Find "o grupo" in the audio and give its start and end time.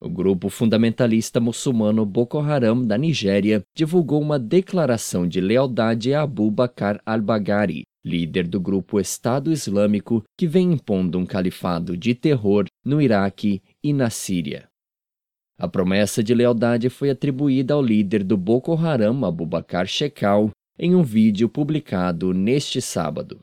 0.00-0.48